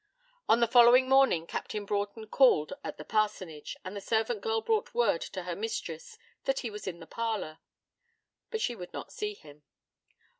[0.49, 4.95] On the following morning Captain Broughton called at the parsonage, and the servant girl brought
[4.95, 7.59] word to her mistress that he was in the parlour.
[8.49, 9.61] But she would not see him.